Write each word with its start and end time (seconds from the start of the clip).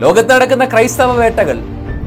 ലോകത്ത് 0.00 0.30
നടക്കുന്ന 0.34 0.64
ക്രൈസ്തവ 0.72 1.10
വേട്ടകൾ 1.20 1.58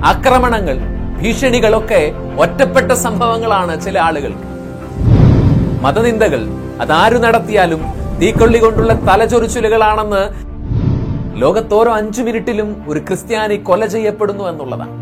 ആക്രമണങ്ങൾ 0.10 0.76
ഭീഷണികളൊക്കെ 1.22 2.02
ഒറ്റപ്പെട്ട 2.44 2.92
സംഭവങ്ങളാണ് 3.06 3.74
ചില 3.86 3.96
ആളുകൾക്ക് 4.08 4.48
മതനിന്ദകൾ 5.86 6.42
അതാരു 6.84 7.18
നടത്തിയാലും 7.26 7.82
തീക്കൊള്ളി 8.22 8.60
കൊണ്ടുള്ള 8.66 8.94
തലചൊറിച്ചിലുകളാണെന്ന് 9.10 10.22
ലോകത്ത് 11.44 11.76
ഓരോ 11.80 11.92
അഞ്ചു 12.00 12.22
മിനിറ്റിലും 12.28 12.70
ഒരു 12.92 13.00
ക്രിസ്ത്യാനി 13.08 13.58
കൊല 13.70 13.82
ചെയ്യപ്പെടുന്നു 13.96 14.46
എന്നുള്ളതാണ്. 14.52 14.96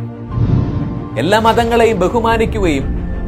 എല്ലാ 1.21 1.39
മതങ്ങളെയും 1.47 1.99
ബഹുമാനിക്കുകയും 2.03 2.85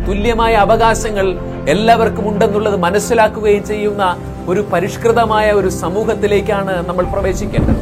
തുല്യമായ 0.08 0.54
അവകാശങ്ങൾ 0.66 1.28
എല്ലാവർക്കും 1.74 2.28
ഉണ്ടെന്നുള്ളത് 2.32 2.78
മനസ്സിലാക്കുകയും 2.86 3.64
ചെയ്യുന്ന 3.72 4.04
ഒരു 4.52 4.62
പരിഷ്കൃതമായ 4.74 5.48
ഒരു 5.60 5.70
സമൂഹത്തിലേക്കാണ് 5.84 6.76
നമ്മൾ 6.90 7.06
പ്രവേശിക്കേണ്ടത്. 7.16 7.82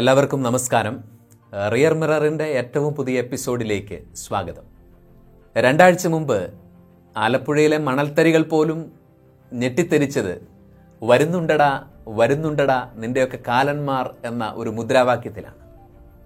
എല്ലാവർക്കും 0.00 0.40
നമസ്കാരം. 0.42 0.96
റിയർ 1.74 1.94
മിററിന്റെ 2.00 2.44
ഏറ്റവും 2.44 2.94
പുതിയ 2.94 3.20
എപ്പിസോഡിലേക്ക് 3.24 3.98
സ്വാഗതം. 4.22 4.64
രണ്ടാഴ്ച 5.56 6.06
മുമ്പ് 6.14 6.52
ആലപ്പുഴയിലെ 7.16 7.78
മണൽത്തരികൾ 7.78 8.42
പോലും 8.42 8.80
ഞെട്ടിത്തെരിച്ചത് 9.52 10.34
വരുന്നുണ്ടടാ 11.02 11.70
വരുന്നുണ്ടടാ 12.18 12.90
നിന്റെയൊക്കെ 12.94 13.38
കാലന്മാർ 13.48 14.14
എന്ന 14.24 14.52
ഒരു 14.56 14.70
മുദ്രാവാക്യത്തിലാണ്. 14.70 15.58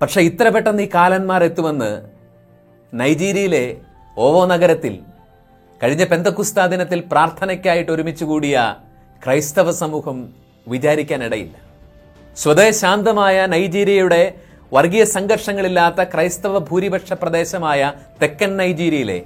പക്ഷേ 0.02 0.20
ഇത്ര 0.20 0.48
പെട്ടെന്ന് 0.48 0.83
ഈ 0.83 0.91
കാലന്മാർ 0.95 1.45
എത്തുമെന്ന് 1.45 1.92
നൈജീരിയയിലെ 2.95 3.64
ഓവോ 4.19 4.47
നഗരത്തിൽ 4.47 5.00
കഴിഞ്ഞ 5.83 6.05
പെന്തക്കുസ്താ 6.05 6.67
ദിനത്തിൽ 6.67 7.00
പ്രാർത്ഥനയ്ക്കായിട്ട് 7.00 7.92
ഒരുമിച്ച് 7.92 8.25
കൂടിയ 8.25 8.77
ക്രൈസ്തവ 9.25 9.70
സമൂഹം 9.70 10.34
വിചാരിക്കാനിടയില്ല. 10.69 11.70
സ്വദേശാന്തമായ 12.42 13.36
നൈജീരിയയുടെ 13.52 14.22
വർഗീയ 14.72 15.05
സംഘർഷങ്ങളില്ലാത്ത 15.14 16.00
ക്രൈസ്തവ 16.12 16.58
ഭൂരിപക്ഷ 16.69 17.12
പ്രദേശമായ 17.22 17.80
തെക്കൻ 18.20 18.50
നൈജീരിയയിലെ 18.60 19.16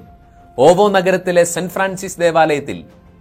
ഓവോ 0.59 0.85
നഗരത്തിലെ 0.97 1.43
സെന്റ് 1.53 1.73
ഫ്രാൻസിസ് 1.75 2.19
ദേവാലയത്തിൽ 2.23 2.79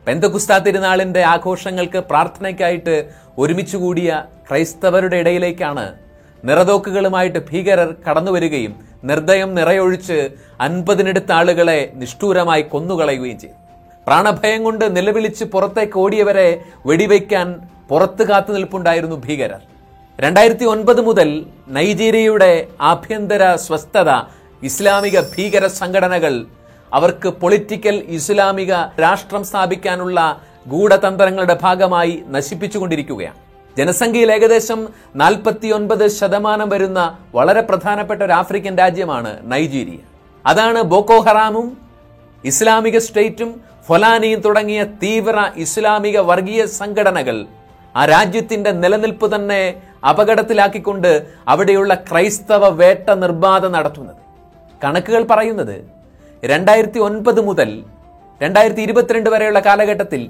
പെന്തകുസ്താ 0.08 0.58
തിരുനാളിന്റെ 0.66 1.22
ആഘോഷങ്ങൾക്ക് 1.34 2.00
പ്രാർത്ഥനയ്ക്കായിട്ട് 2.12 2.96
ഒരുമിച്ചുകൂടിയ 3.44 4.10
ക്രൈസ്തവരുടെ 4.48 5.18
ഇടയിലേക്കാണ് 5.24 5.86
നിറതോക്കുകളുമായിട്ട് 6.44 7.42
ഭീകരർ 7.50 7.92
കടന്നുവരികയും 8.06 8.74
നിർദ്ദയം 9.10 9.52
നിറയൊഴിച്ച് 9.60 10.18
അൻപതിനടുത്ത 10.68 11.32
ആളുകളെ 11.40 11.80
നിഷ്ഠൂരമായി 12.02 12.64
കൊന്നുകളയുകയും 12.74 13.38
ചെയ്തു. 13.44 13.58
പ്രാണഭയം 14.08 14.62
കൊണ്ട് 14.68 14.86
നിലവിളിച്ച് 14.98 15.46
പുറത്തേക്ക് 15.54 15.98
ഓടിയവരെ 16.06 16.50
വെടിവെക്കാൻ 16.90 17.48
പുറത്ത് 17.92 18.24
കാത്തുനിൽപ്പുണ്ടായിരുന്നു 18.32 19.20
ഭീകരർ. 19.28 19.62
രണ്ടായിരത്തി 20.20 20.66
ഒൻപത് 20.66 21.02
മുതൽ 21.02 21.30
നൈജീരിയയുടെ 21.76 22.50
ആഭ്യന്തര 22.90 23.44
സ്വസ്ഥത 23.56 24.10
ഇസ്ലാമിക 24.64 25.22
ഭീകര 25.34 25.68
സംഘടനകൾ 25.68 26.34
അവർക്ക് 26.94 27.30
പൊളിറ്റിക്കൽ 27.42 27.96
ഇസ്ലാമിക 28.18 28.74
രാഷ്ട്രം 29.04 29.44
സ്ഥാപിക്കാനുള്ള 29.44 30.20
ഗൂഢതന്ത്രങ്ങളുടെ 30.68 31.56
ഭാഗമായി 31.62 32.14
നശിപ്പിച്ചുകൊണ്ടിരിക്കുകയാണ്. 32.36 33.40
ജനസംഖ്യയിൽ 33.78 34.32
ഏകദേശം 34.32 34.80
നാൽപ്പത്തി 35.16 35.70
ഒൻപത് 35.78 36.06
ശതമാനം 36.08 36.70
വരുന്ന 36.70 37.00
വളരെ 37.36 37.62
പ്രധാനപ്പെട്ട 37.62 38.22
ഒരു 38.24 38.36
ആഫ്രിക്കൻ 38.42 38.78
രാജ്യമാണ് 38.78 39.32
നൈജീരിയ. 39.54 40.00
അതാണ് 40.46 40.82
ബോക്കോ 40.94 41.18
ഹറാമും 41.20 41.68
ഇസ്ലാമിക 42.44 42.98
സ്റ്റേറ്റും 42.98 43.50
ഫൊലാനിയും 43.88 44.40
തുടങ്ങിയ 44.40 44.84
തീവ്ര 45.04 45.38
ഇസ്ലാമിക 45.66 46.18
വർഗീയ 46.30 46.66
സംഘടനകൾ 46.80 47.40
ആ 47.96 48.04
രാജ്യത്തിന്റെ 48.06 48.72
നിലനിൽപ്പ് 48.84 49.28
തന്നെ 49.36 49.62
അപകടത്തിലാക്കിക്കൊണ്ട് 50.10 51.12
അവിടെയുള്ള 51.48 51.94
ക്രൈസ്തവ 51.94 52.70
വേട്ട 52.82 53.10
നിർബാധ 53.10 53.66
നടത്തുന്നത്. 53.66 54.22
കണക്കുകൾ 54.84 55.24
പറയുന്നത് 55.32 55.76
രണ്ടായിരത്തി 56.44 57.00
ഒൻപത് 57.00 57.42
മുതൽ 57.42 57.70
രണ്ടായിരത്തി 58.42 58.82
ഇരുപത്തിരണ്ട് 58.82 59.30
വരെയുള്ള 59.30 59.60
കാലഘട്ടത്തിൽ 59.60 60.22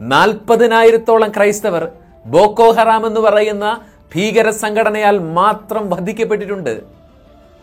നാൽപ്പതിനായിരത്തോളം 0.00 1.30
ക്രൈസ്തവർ 1.36 1.84
ബോക്കോ 2.26 2.70
ഹറാം 2.70 3.06
എന്ന് 3.06 3.20
പറയുന്ന 3.20 3.66
ഭീകര 4.14 4.50
സംഘടനയാൽ 4.50 5.18
മാത്രം 5.18 5.90
വധിക്കപ്പെട്ടിട്ടുണ്ട്. 5.90 6.74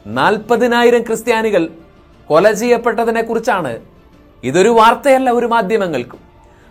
നാൽപ്പതിനായിരം 0.05 1.01
ക്രിസ്ത്യാനികൾ 1.01 1.63
കൊല 2.29 2.51
ചെയ്യപ്പെട്ടതിനെ 2.51 3.21
കുറിച്ചാണ് 3.21 3.73
ഇതൊരു 4.43 4.69
വാർത്തയല്ല 4.69 5.29
ഒരു 5.29 5.45
മാധ്യമങ്ങൾക്കും. 5.53 6.26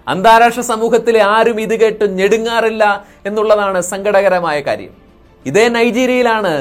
അന്താരാഷ്ട്ര 0.09 0.63
സമൂഹത്തിലെ 0.73 1.21
ആരും 1.35 1.61
ഇത് 1.61 1.81
കേട്ട് 1.81 2.05
ഞെടുങ്ങാറില്ല 2.19 2.85
എന്നുള്ളതാണ് 3.27 3.81
സങ്കടകരമായ 3.81 4.61
കാര്യം. 4.61 4.93
ഇതേ 5.47 5.69
നൈജീരിയയിലാണ് 5.69 6.53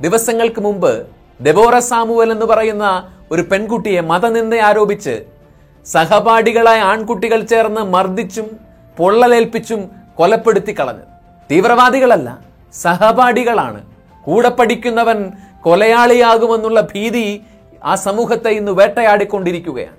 ദിവസങ്ങൾക്ക് 0.00 0.60
മുമ്പ് 0.60 0.92
ഡെബോറ 1.46 1.78
സാമുവൽ 1.78 2.32
എന്ന് 2.32 2.46
പറയുന്ന 2.46 2.86
ഒരു 3.32 3.42
പെൺകുട്ടിയെ 3.42 4.00
മതനിന്ദ 4.00 4.54
ആരോപിച്ച് 4.54 5.14
സഹപാഠികളായ 5.86 6.80
ആൺകുട്ടികൾ 6.80 7.40
ചേർന്ന് 7.52 7.80
മർദ്ദിച്ചും 7.94 8.46
പൊള്ളലേൽപ്പിച്ചും 8.98 9.80
കൊലപ്പെടുത്തി 10.18 10.72
കളഞ്ഞു 10.78 11.06
തീവ്രവാദികളല്ല 11.50 12.28
സഹപാഠികളാണ്. 12.74 13.80
കൂടെ 14.24 14.48
പഠിക്കുന്നവൻ 14.48 15.18
കൊലയാളിയാകുമെന്നുള്ള 15.60 16.80
ഭീതി 16.80 17.26
ആ 17.84 17.94
സമൂഹത്തെ 17.94 18.50
ഇന്ന് 18.50 18.72
വേട്ടയാടിക്കൊണ്ടിരിക്കുകയാണ്. 18.72 19.96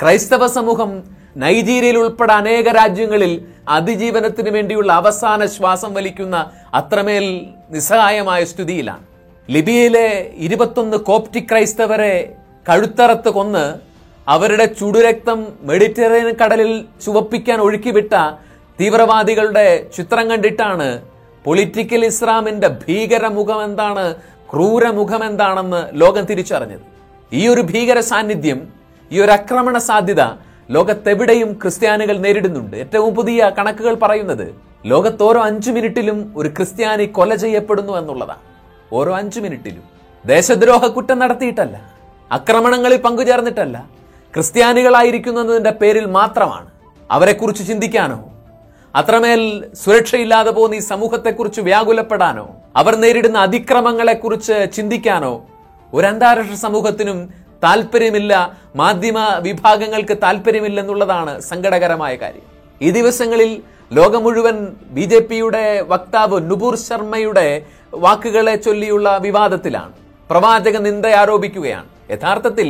ക്രൈസ്തവ 0.00 0.46
സമൂഹം 0.46 1.17
നൈജീരിയയിൽ 1.42 1.96
ഉൾപ്പെടെ 2.02 2.34
അനേക 2.40 2.68
രാജ്യങ്ങളിൽ 2.80 3.32
അതിജീവനത്തിന് 3.76 4.50
വേണ്ടിയുള്ള 4.56 4.90
അവസാന 5.00 5.40
ശ്വാസം 5.56 5.90
വലിക്കുന്ന 5.98 6.36
അത്രമേൽ 6.74 7.26
നിസ്സഹായമായ 7.74 8.40
സ്ഥിതിയിലാണ്. 8.52 9.04
ലിബിയയിലെ 9.48 10.08
ഇരുപത്തൊന്ന് 10.46 10.96
കോപ്റ്റിക് 11.08 11.48
ക്രൈസ്തവരെ 11.50 12.14
കഴുത്തറത്ത് 12.66 13.30
കൊന്ന് 13.36 13.64
അവരുടെ 14.26 14.66
ചുടുരക്തം 14.78 15.38
മെഡിറ്ററേനിയൻ 15.68 16.34
കടലിൽ 16.40 16.72
ചുവപ്പിക്കാൻ 17.04 17.58
ഒഴുക്കിവിട്ട 17.66 18.14
തീവ്രവാദികളുടെ 18.78 19.68
ചിത്രം 19.96 20.24
കണ്ടിട്ടാണ് 20.30 20.88
പൊളിറ്റിക്കൽ 21.44 22.02
ഇസ്ലാമിന്റെ 22.10 22.68
ഭീകരമുഖം 22.82 23.60
എന്താണ് 23.68 24.04
ക്രൂര 24.50 24.84
മുഖം 24.98 25.22
എന്താണെന്ന് 25.30 25.80
ലോകം 26.02 26.24
തിരിച്ചറിഞ്ഞത്. 26.30 26.84
ഈ 27.32 27.42
ഒരു 27.52 27.62
ഭീകര 27.70 27.98
സാന്നിധ്യം 28.10 28.60
ഈ 29.10 29.18
ഒരു 29.24 29.32
ആക്രമണ 29.38 29.76
സാധ്യത 29.88 30.22
ലോകത്തെവിടെയും 30.70 31.52
ക്രിസ്ത്യാനികൾ 31.52 32.18
നേരിടുന്നുണ്ട്. 32.18 32.76
ഏറ്റവും 32.76 33.14
പുതിയ 33.14 33.50
കണക്കുകൾ 33.58 33.94
പറയുന്നത് 33.94 34.54
ലോകത്ത് 34.86 35.22
ഓരോ 35.22 35.42
അഞ്ചു 35.42 35.70
മിനിറ്റിലും 35.70 36.32
ഒരു 36.36 36.48
ക്രിസ്ത്യാനി 36.48 37.04
കൊല 37.04 37.34
ചെയ്യപ്പെടുന്നു 37.34 37.92
എന്നുള്ളതാണ്. 37.92 38.40
ഓരോ 38.92 39.16
അഞ്ചു 39.16 39.40
മിനിറ്റിലും. 39.40 39.82
ദേശദ്രോഹ 40.26 40.86
കുറ്റം 40.86 41.18
നടത്തിയിട്ടല്ല. 41.18 41.92
ആക്രമണങ്ങളിൽ 42.32 42.96
പങ്കുചേർന്നിട്ടല്ല. 42.96 43.90
ക്രിസ്ത്യാനികളായിരിക്കുന്നതിന്റെ 44.34 45.70
പേരിൽ 45.70 46.04
മാത്രമാണ്. 46.04 46.66
അവരെക്കുറിച്ച് 47.10 47.68
ചിന്തിക്കാനോ? 47.68 48.24
അത്രമേൽ 48.94 49.64
സുരക്ഷയില്ലാതെ 49.74 50.50
പോകുന്ന 50.50 50.76
ഈ 50.76 50.78
സമൂഹത്തെക്കുറിച്ച് 50.78 51.60
വ്യാകുലപ്പെടാനോ? 51.60 52.48
അവർ 52.76 52.96
നേരിടുന്ന 52.96 53.38
അതിക്രമങ്ങളെക്കുറിച്ച് 53.38 54.66
ചിന്തിക്കാനോ? 54.74 55.46
ഒരു 55.94 56.06
അന്താരാഷ്ട്ര 56.06 56.54
സമൂഹത്തിനും 56.54 57.47
താല്പര്യമില്ല 57.64 58.32
മാധ്യമ 58.76 59.18
വിഭാഗങ്ങൾക്ക് 59.46 60.14
താല്പര്യമില്ലെന്നുള്ളതാണ് 60.24 61.40
സങ്കടകരമായ 61.50 62.12
കാര്യം. 62.22 62.46
ഈ 62.82 62.90
ദിവസങ്ങളിൽ 62.90 63.50
ലോകം 63.92 64.22
മുഴുവൻ 64.24 64.56
ബി 64.96 65.04
ജെ 65.04 65.18
പിയുടെ 65.18 65.64
വക്താവ് 65.88 66.50
നുപൂർ 66.50 66.74
ശർമ്മയുടെ 66.76 67.48
വാക്കുകളെ 67.94 68.54
ചൊല്ലിയുള്ള 68.56 69.16
വിവാദത്തിലാണ്. 69.26 69.92
പ്രവാചക 70.30 70.76
നിന്ദ 70.86 71.06
ആരോപിക്കുകയാണ് 71.20 71.88
യഥാർത്ഥത്തിൽ 72.10 72.68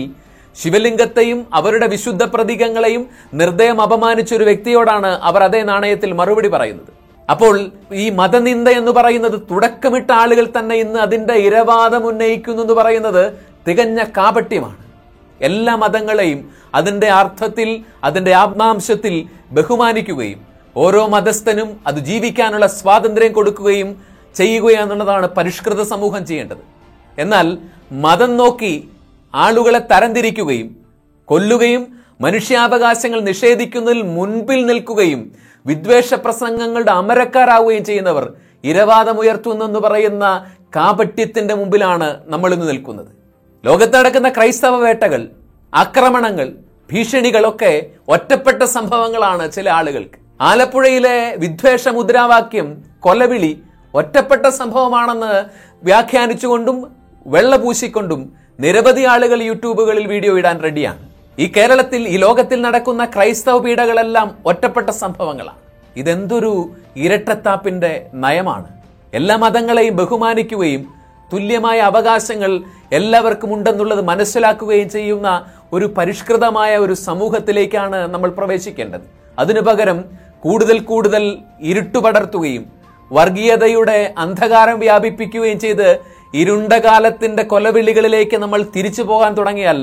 ശിവലിംഗത്തെയും 0.56 1.46
അവരുടെ 1.54 1.86
വിശുദ്ധ 1.86 2.24
പ്രതീകങ്ങളെയും 2.24 3.02
നിർദ്ദയം 3.40 3.82
അപമാനിച്ച 3.82 4.34
ഒരു 4.34 4.44
വ്യക്തിയോടാണ് 4.44 5.10
അവർ 5.28 5.42
അതേ 5.42 5.60
നാണയത്തിൽ 5.62 6.12
മറുപടി 6.12 6.48
പറയുന്നത്. 6.48 6.92
അപ്പോൾ 7.30 7.54
ഈ 7.92 8.10
മതനിന്ദ 8.10 8.68
എന്ന് 8.68 8.92
പറയുന്നത് 8.92 9.36
തുടക്കമിട്ട 9.50 10.10
ആളുകൾ 10.12 10.46
തന്നെ 10.58 10.76
ഇന്ന് 10.76 10.98
അതിന്റെ 10.98 11.34
ഇരവാദം 11.34 12.06
ഉന്നയിക്കുന്നു 12.06 12.62
എന്ന് 12.62 12.74
പറയുന്നത് 12.74 13.24
തികഞ്ഞ 13.68 14.02
കാപട്യമാണ്. 14.02 14.78
എല്ലാ 15.40 15.74
മതങ്ങളെയും 15.74 16.50
അതിന്റെ 16.74 17.08
അർത്ഥത്തിൽ 17.10 17.84
അതിന്റെ 18.04 18.32
ആത്മാംശത്തിൽ 18.34 19.14
ബഹുമാനിക്കുകയും 19.50 20.40
ഓരോ 20.76 21.06
മതസ്ഥനും 21.06 21.80
അത് 21.86 21.98
ജീവിക്കാനുള്ള 21.98 22.66
സ്വാതന്ത്ര്യം 22.66 23.32
കൊടുക്കുകയും 23.32 23.88
ചെയ്യുക 24.34 25.26
പരിഷ്കൃത 25.26 25.82
സമൂഹം 25.82 26.26
ചെയ്യേണ്ടത്. 26.26 26.62
എന്നാൽ 27.18 27.58
മതം 27.92 28.36
നോക്കി 28.36 28.88
ആളുകളെ 29.34 29.78
തരംതിരിക്കുകയും 29.78 30.76
കൊല്ലുകയും 31.24 31.82
മനുഷ്യാവകാശങ്ങൾ 32.20 33.20
നിഷേധിക്കുന്നതിൽ 33.20 34.02
മുൻപിൽ 34.02 34.66
നിൽക്കുകയും 34.66 35.32
വിദ്വേഷ 35.66 36.14
പ്രസംഗങ്ങളുടെ 36.14 36.92
അമരക്കാരാവുകയും 36.92 37.84
ചെയ്യുന്നവർ 37.84 38.32
ഇരവാദമുയർത്തുന്നെന്ന് 38.64 39.80
പറയുന്ന 39.80 40.24
കാപട്യത്തിന്റെ 40.76 41.54
മുമ്പിലാണ് 41.54 42.16
നമ്മൾ 42.26 42.54
ഇന്ന് 42.54 42.68
നിൽക്കുന്നത്. 42.68 43.27
ലോകത്ത് 43.64 43.96
നടക്കുന്ന 43.96 44.28
ക്രൈസ്തവ 44.28 44.74
വേട്ടകൾ 44.76 45.28
ആക്രമണങ്ങൾ 45.74 46.48
ഭീഷണികളൊക്കെ 46.92 47.70
ഒറ്റപ്പെട്ട 48.08 48.62
സംഭവങ്ങളാണ് 48.62 49.52
ചില 49.52 49.68
ആളുകൾക്ക്. 49.68 50.18
ആലപ്പുഴയിലെ 50.40 51.16
വിദ്വേഷ 51.36 51.88
മുദ്രാവാക്യം 51.88 52.68
കൊലവിളി 53.00 53.50
ഒറ്റപ്പെട്ട 53.94 54.46
സംഭവമാണെന്ന് 54.48 55.32
വ്യാഖ്യാനിച്ചുകൊണ്ടും 55.84 56.78
വെള്ളപൂശിക്കൊണ്ടും 57.26 58.20
നിരവധി 58.60 59.04
ആളുകൾ 59.04 59.42
യൂട്യൂബുകളിൽ 59.42 60.06
വീഡിയോ 60.06 60.38
ഇടാൻ 60.38 60.62
റെഡിയാണ്. 60.62 61.02
ഈ 61.38 61.52
കേരളത്തിൽ 61.56 62.08
ഈ 62.08 62.16
ലോകത്തിൽ 62.16 62.58
നടക്കുന്ന 62.62 63.04
ക്രൈസ്തവ 63.04 63.58
പീഡകളെല്ലാം 63.58 64.28
ഒറ്റപ്പെട്ട 64.46 64.90
സംഭവങ്ങളാണ്. 64.90 65.60
ഇതെന്തൊരു 65.96 66.52
ഇരട്ടത്താപ്പിന്റെ 66.96 67.92
നയമാണ്. 68.24 68.68
എല്ലാ 69.14 69.36
മതങ്ങളെയും 69.36 69.96
ബഹുമാനിക്കുകയും 69.96 70.97
തുല്യമായ 71.32 71.78
അവകാശങ്ങൾ 71.90 72.52
എല്ലാവർക്കും 72.98 73.50
ഉണ്ടെന്നുള്ളത് 73.56 74.02
മനസ്സിലാക്കുകയും 74.10 74.88
ചെയ്യുന്ന 74.96 75.28
ഒരു 75.72 75.86
പരിഷ്കൃതമായ 75.96 76.76
ഒരു 76.76 76.94
സമൂഹത്തിലേക്കാണ് 77.08 77.98
നമ്മൾ 78.14 78.30
പ്രവേശിക്കേണ്ടത്. 78.38 79.06
അതിനു 79.38 79.60
പകരം 79.60 79.98
കൂടുതൽ 80.40 80.78
കൂടുതൽ 80.90 81.24
ഇരുട്ടുപടർത്തുകയും 81.60 82.64
വർഗീയതയുടെ 83.10 83.98
അന്ധകാരം 84.18 84.78
വ്യാപിപ്പിക്കുകയും 84.78 85.58
ചെയ്ത് 85.64 85.88
ഇരുണ്ട 86.40 86.72
കാലത്തിന്റെ 86.86 87.42
കൊലവിളികളിലേക്ക് 87.42 88.36
നമ്മൾ 88.36 88.62
തിരിച്ചു 88.74 89.02
പോകാൻ 89.02 89.32
തുടങ്ങിയാൽ 89.34 89.78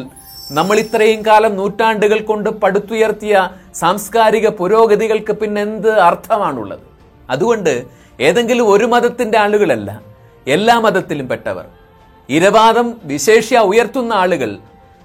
നമ്മൾ 0.51 0.75
ഇത്രയും 0.79 1.21
കാലം 1.27 1.55
നൂറ്റാണ്ടുകൾ 1.55 2.19
കൊണ്ട് 2.19 2.49
പടുത്തുയർത്തിയ 2.63 3.35
സാംസ്കാരിക 3.75 4.47
പുരോഗതികൾക്ക് 4.59 5.33
പിന്നെന്ത് 5.33 5.91
അർത്ഥമാണുള്ളത്? 5.99 6.83
അതുകൊണ്ട് 7.29 7.73
ഏതെങ്കിലും 8.19 8.67
ഒരു 8.71 8.85
മതത്തിന്റെ 8.85 9.37
ആളുകളല്ല 9.37 9.89
എല്ലാ 10.47 10.79
മതത്തിലും 10.79 11.27
പെട്ടവർ. 11.29 11.65
ഇരവാദം 12.29 12.87
വിശേഷ്യ 13.03 13.57
ഉയർത്തുന്ന 13.59 14.13
ആളുകൾ 14.13 14.57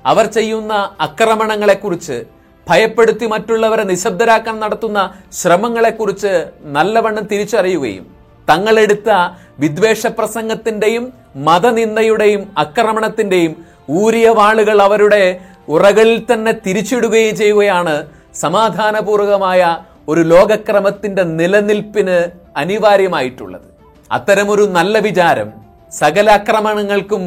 അവർ 0.05 0.27
ചെയ്യുന്ന 0.27 0.73
ആക്രമണങ്ങളെക്കുറിച്ച് 1.01 2.25
ഭയപ്പെടുത്തി 2.69 3.27
മറ്റുള്ളവരെ 3.27 3.85
നിശബ്ദരാക്കാൻ 3.85 4.61
നടത്തുന്ന 4.61 5.01
ശ്രമങ്ങളെക്കുറിച്ച് 5.33 6.33
നല്ലവണ്ണം 6.77 7.25
തിരിച്ചറിയുകയും 7.31 8.07
തങ്ങളെടുത്ത 8.51 9.11
വിദ്വേഷ 9.59 10.07
പ്രസംഗത്തിന്റെയും 10.07 11.13
മതനിന്ദയുടെയും 11.49 12.43
ആക്രമണത്തിന്റെയും 12.59 13.53
ഊരിയ 13.91 14.29
വാളുകൾ 14.29 14.83
അവരുടെ 14.83 15.41
ഉറകളിൽ 15.69 16.27
തന്നെ 16.33 16.53
തിരിച്ചിടുകയും 16.67 17.37
ചെയ്യുകയാണ് 17.37 18.07
സമാധാനപൂർവകമായ 18.35 19.77
ഒരു 20.09 20.21
ലോകക്രമത്തിന്റെ 20.21 21.23
നിലനിൽപ്പിന് 21.23 22.19
അനിവാര്യമായിട്ടുള്ളത്. 22.57 23.70
അത്തരമൊരു 24.11 24.65
നല്ല 24.77 24.99
വിചാരം 24.99 25.49
സകല 25.93 26.31
ആക്രമണങ്ങൾക്കും 26.31 27.23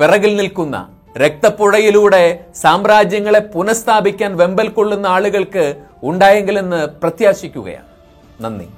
പിറകിൽ 0.00 0.32
നിൽക്കുന്ന 0.36 0.76
രക്തപ്പുഴയിലൂടെ 1.22 2.22
സാമ്രാജ്യങ്ങളെ 2.62 3.40
പുനഃസ്ഥാപിക്കാൻ 3.54 4.36
വെമ്പൽ 4.36 4.68
കൊള്ളുന്ന 4.68 5.06
ആളുകൾക്ക് 5.06 5.64
ഉണ്ടായെങ്കിലെന്ന് 6.02 6.80
പ്രത്യാശിക്കുകയാണ്. 7.02 7.88
നന്ദി. 8.44 8.68